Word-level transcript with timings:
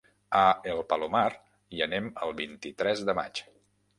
A 0.37 0.45
el 0.71 0.79
Palomar 0.93 1.27
hi 1.77 1.85
anem 1.87 2.09
el 2.27 2.35
vint-i-tres 2.41 3.03
de 3.11 3.15
maig. 3.23 3.45